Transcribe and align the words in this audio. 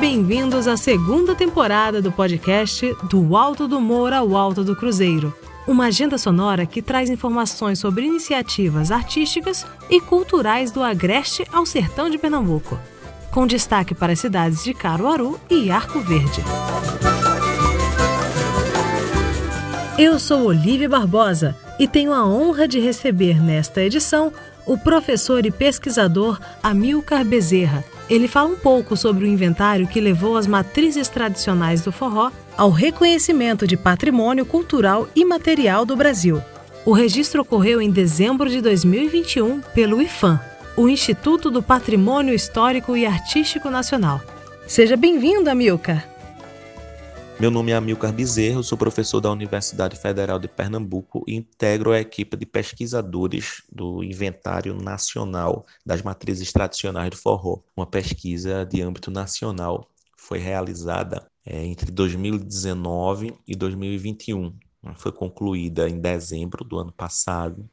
bem-vindos 0.00 0.66
à 0.66 0.76
segunda 0.76 1.34
temporada 1.34 2.00
do 2.00 2.10
podcast 2.10 2.96
Do 3.04 3.36
Alto 3.36 3.68
do 3.68 3.80
Moura 3.80 4.18
ao 4.18 4.36
Alto 4.36 4.64
do 4.64 4.74
Cruzeiro. 4.74 5.34
Uma 5.68 5.86
agenda 5.86 6.16
sonora 6.16 6.64
que 6.64 6.80
traz 6.80 7.10
informações 7.10 7.78
sobre 7.78 8.06
iniciativas 8.06 8.90
artísticas 8.90 9.66
e 9.90 10.00
culturais 10.00 10.70
do 10.70 10.82
Agreste 10.82 11.44
ao 11.52 11.66
Sertão 11.66 12.08
de 12.08 12.16
Pernambuco, 12.16 12.78
com 13.30 13.46
destaque 13.46 13.94
para 13.94 14.12
as 14.12 14.20
cidades 14.20 14.64
de 14.64 14.72
Caruaru 14.72 15.38
e 15.50 15.70
Arco 15.70 16.00
Verde. 16.00 16.42
Eu 19.98 20.18
sou 20.18 20.44
Olivia 20.44 20.88
Barbosa 20.88 21.54
e 21.78 21.86
tenho 21.86 22.12
a 22.12 22.26
honra 22.26 22.66
de 22.66 22.80
receber 22.80 23.42
nesta 23.42 23.82
edição 23.82 24.32
o 24.64 24.78
professor 24.78 25.44
e 25.44 25.50
pesquisador 25.50 26.40
Amilcar 26.62 27.24
Bezerra. 27.24 27.84
Ele 28.10 28.26
fala 28.26 28.48
um 28.48 28.56
pouco 28.56 28.96
sobre 28.96 29.24
o 29.24 29.28
inventário 29.28 29.86
que 29.86 30.00
levou 30.00 30.36
as 30.36 30.48
matrizes 30.48 31.08
tradicionais 31.08 31.80
do 31.80 31.92
forró 31.92 32.32
ao 32.56 32.68
reconhecimento 32.68 33.68
de 33.68 33.76
patrimônio 33.76 34.44
cultural 34.44 35.08
e 35.14 35.24
material 35.24 35.86
do 35.86 35.96
Brasil. 35.96 36.42
O 36.84 36.92
registro 36.92 37.42
ocorreu 37.42 37.80
em 37.80 37.88
dezembro 37.88 38.50
de 38.50 38.60
2021 38.60 39.60
pelo 39.60 40.02
IFAM, 40.02 40.40
o 40.76 40.88
Instituto 40.88 41.52
do 41.52 41.62
Patrimônio 41.62 42.34
Histórico 42.34 42.96
e 42.96 43.06
Artístico 43.06 43.70
Nacional. 43.70 44.20
Seja 44.66 44.96
bem-vindo, 44.96 45.48
Amilcar. 45.48 46.09
Meu 47.40 47.50
nome 47.50 47.72
é 47.72 47.74
Amilcar 47.74 48.12
Bezerra, 48.12 48.62
sou 48.62 48.76
professor 48.76 49.18
da 49.18 49.32
Universidade 49.32 49.96
Federal 49.96 50.38
de 50.38 50.46
Pernambuco 50.46 51.24
e 51.26 51.36
integro 51.36 51.90
a 51.90 51.98
equipe 51.98 52.36
de 52.36 52.44
pesquisadores 52.44 53.62
do 53.72 54.04
Inventário 54.04 54.74
Nacional 54.74 55.64
das 55.84 56.02
Matrizes 56.02 56.52
Tradicionais 56.52 57.08
do 57.08 57.16
Forró, 57.16 57.62
uma 57.74 57.86
pesquisa 57.86 58.66
de 58.66 58.82
âmbito 58.82 59.10
nacional 59.10 59.88
foi 60.18 60.38
realizada 60.38 61.30
é, 61.46 61.64
entre 61.64 61.90
2019 61.90 63.32
e 63.48 63.56
2021. 63.56 64.54
Foi 64.96 65.10
concluída 65.10 65.88
em 65.88 65.98
dezembro 65.98 66.62
do 66.62 66.78
ano 66.78 66.92
passado 66.92 67.66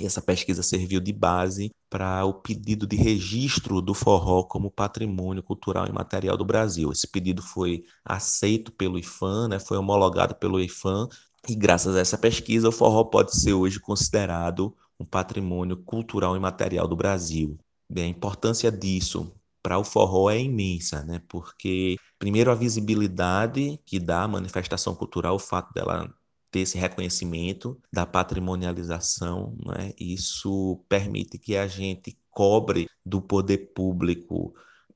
e 0.00 0.06
essa 0.06 0.22
pesquisa 0.22 0.62
serviu 0.62 0.98
de 0.98 1.12
base 1.12 1.70
para 1.90 2.24
o 2.24 2.32
pedido 2.32 2.86
de 2.86 2.96
registro 2.96 3.82
do 3.82 3.92
forró 3.92 4.44
como 4.44 4.70
patrimônio 4.70 5.42
cultural 5.42 5.86
e 5.88 5.92
material 5.92 6.36
do 6.36 6.44
Brasil. 6.44 6.92
Esse 6.92 7.08
pedido 7.08 7.42
foi 7.42 7.84
aceito 8.04 8.72
pelo 8.72 8.98
IFAM, 8.98 9.48
né, 9.48 9.58
foi 9.58 9.76
homologado 9.76 10.36
pelo 10.36 10.60
IFAM, 10.60 11.08
e 11.48 11.54
graças 11.54 11.96
a 11.96 12.00
essa 12.00 12.16
pesquisa 12.16 12.68
o 12.68 12.72
forró 12.72 13.04
pode 13.04 13.36
ser 13.36 13.54
hoje 13.54 13.80
considerado 13.80 14.76
um 14.98 15.04
patrimônio 15.04 15.76
cultural 15.78 16.36
e 16.36 16.40
material 16.40 16.86
do 16.86 16.94
Brasil. 16.96 17.58
Bem, 17.88 18.04
a 18.04 18.08
importância 18.08 18.70
disso 18.70 19.32
para 19.62 19.78
o 19.78 19.84
forró 19.84 20.30
é 20.30 20.40
imensa, 20.40 21.04
né? 21.04 21.20
Porque 21.28 21.96
primeiro 22.18 22.50
a 22.50 22.54
visibilidade 22.54 23.80
que 23.84 23.98
dá 23.98 24.22
a 24.22 24.28
manifestação 24.28 24.94
cultural, 24.94 25.34
o 25.36 25.38
fato 25.38 25.72
dela 25.74 26.12
ter 26.50 26.60
esse 26.60 26.76
reconhecimento 26.76 27.80
da 27.92 28.04
patrimonialização, 28.04 29.56
né? 29.64 29.92
isso 29.98 30.84
permite 30.88 31.38
que 31.38 31.56
a 31.56 31.66
gente 31.66 32.18
cobre 32.30 32.88
do 33.04 33.20
poder 33.20 33.72
público 33.74 34.54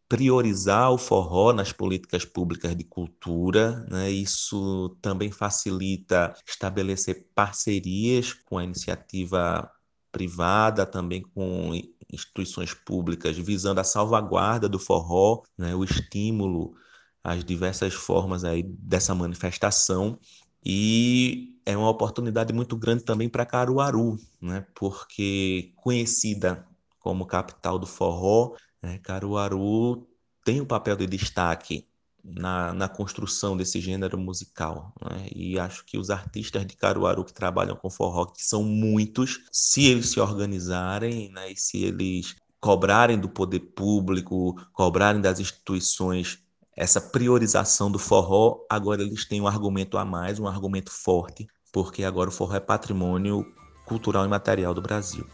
priorizar 0.09 0.93
o 0.93 0.99
forró 0.99 1.53
nas 1.53 1.73
políticas 1.73 2.25
públicas 2.25 2.77
de 2.77 2.85
cultura, 2.85 3.85
né? 3.91 4.11
isso 4.11 4.97
também 5.01 5.31
facilita 5.31 6.35
estabelecer 6.47 7.29
parcerias 7.35 8.33
com 8.33 8.59
a 8.59 8.65
iniciativa 8.65 9.71
privada, 10.13 10.87
também 10.87 11.23
com 11.23 11.73
instituições 12.13 12.75
públicas, 12.75 13.37
visando 13.37 13.81
a 13.81 13.85
salvaguarda 13.85 14.69
do 14.69 14.79
forró, 14.79 15.43
né? 15.57 15.75
o 15.75 15.83
estímulo 15.83 16.75
às 17.23 17.43
diversas 17.43 17.95
formas 17.95 18.45
aí 18.45 18.63
dessa 18.63 19.15
manifestação 19.15 20.19
e 20.65 21.59
é 21.67 21.77
uma 21.77 21.91
oportunidade 21.91 22.53
muito 22.53 22.77
grande 22.77 23.05
também 23.05 23.29
para 23.29 23.47
Caruaru, 23.47 24.19
né? 24.41 24.67
porque 24.75 25.73
conhecida 25.77 26.67
como 26.99 27.27
capital 27.27 27.79
do 27.79 27.87
forró, 27.87 28.55
né? 28.83 28.99
Caruaru 29.03 30.07
tem 30.45 30.61
um 30.61 30.67
papel 30.67 30.97
de 30.97 31.07
destaque 31.07 31.87
na, 32.23 32.73
na 32.73 32.89
construção 32.89 33.57
desse 33.57 33.81
gênero 33.81 34.17
musical. 34.17 34.95
Né? 35.03 35.29
E 35.35 35.59
acho 35.59 35.85
que 35.85 35.99
os 35.99 36.11
artistas 36.11 36.65
de 36.67 36.75
Caruaru 36.77 37.25
que 37.25 37.33
trabalham 37.33 37.77
com 37.77 37.91
forró, 37.91 38.27
que 38.27 38.43
são 38.43 38.63
muitos, 38.63 39.41
se 39.53 39.87
eles 39.87 40.11
se 40.11 40.21
organizarem 40.21 41.31
né? 41.31 41.53
e 41.53 41.57
se 41.57 41.83
eles 41.83 42.37
cobrarem 42.61 43.19
do 43.19 43.29
poder 43.29 43.61
público, 43.61 44.55
cobrarem 44.73 45.21
das 45.21 45.39
instituições 45.39 46.44
essa 46.77 47.01
priorização 47.01 47.91
do 47.91 47.99
forró, 47.99 48.59
agora 48.69 49.03
eles 49.03 49.25
têm 49.25 49.41
um 49.41 49.47
argumento 49.47 49.97
a 49.97 50.05
mais, 50.05 50.39
um 50.39 50.47
argumento 50.47 50.91
forte, 50.91 51.47
porque 51.73 52.05
agora 52.05 52.31
o 52.31 52.33
forró 52.33 52.55
é 52.55 52.61
patrimônio 52.61 53.47
cultural 53.87 54.25
e 54.25 54.29
material 54.29 54.75
do 54.75 54.83
Brasil. 54.83 55.27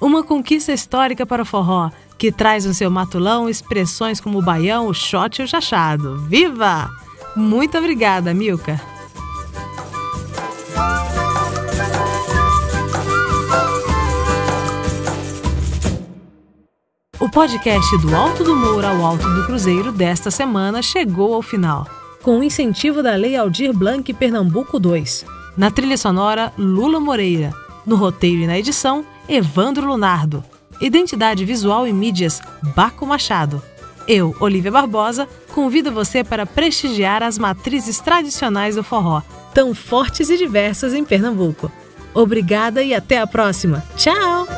Uma 0.00 0.22
conquista 0.22 0.72
histórica 0.72 1.26
para 1.26 1.42
o 1.42 1.46
forró, 1.46 1.90
que 2.16 2.30
traz 2.30 2.64
no 2.64 2.74
seu 2.74 2.90
matulão 2.90 3.48
expressões 3.48 4.20
como 4.20 4.38
o 4.38 4.42
baião, 4.42 4.86
o 4.86 4.94
shot 4.94 5.40
e 5.40 5.44
o 5.44 5.48
chachado. 5.48 6.18
Viva! 6.28 6.88
Muito 7.34 7.76
obrigada, 7.76 8.32
Milka! 8.32 8.97
O 17.28 17.30
podcast 17.30 17.98
do 17.98 18.16
Alto 18.16 18.42
do 18.42 18.56
Moura 18.56 18.88
ao 18.88 19.04
Alto 19.04 19.28
do 19.28 19.44
Cruzeiro 19.44 19.92
desta 19.92 20.30
semana 20.30 20.80
chegou 20.80 21.34
ao 21.34 21.42
final, 21.42 21.86
com 22.22 22.38
o 22.38 22.42
incentivo 22.42 23.02
da 23.02 23.14
Lei 23.16 23.36
Aldir 23.36 23.70
Blanc 23.70 24.10
Pernambuco 24.14 24.80
2. 24.80 25.26
Na 25.54 25.70
trilha 25.70 25.98
sonora, 25.98 26.54
Lula 26.56 26.98
Moreira. 26.98 27.52
No 27.84 27.96
roteiro 27.96 28.40
e 28.40 28.46
na 28.46 28.58
edição, 28.58 29.04
Evandro 29.28 29.86
Lunardo. 29.86 30.42
Identidade 30.80 31.44
visual 31.44 31.86
e 31.86 31.92
mídias, 31.92 32.40
Baco 32.74 33.04
Machado. 33.04 33.62
Eu, 34.08 34.34
Olivia 34.40 34.72
Barbosa, 34.72 35.28
convido 35.54 35.92
você 35.92 36.24
para 36.24 36.46
prestigiar 36.46 37.22
as 37.22 37.36
matrizes 37.36 38.00
tradicionais 38.00 38.76
do 38.76 38.82
forró, 38.82 39.20
tão 39.52 39.74
fortes 39.74 40.30
e 40.30 40.38
diversas 40.38 40.94
em 40.94 41.04
Pernambuco. 41.04 41.70
Obrigada 42.14 42.82
e 42.82 42.94
até 42.94 43.20
a 43.20 43.26
próxima. 43.26 43.84
Tchau! 43.96 44.48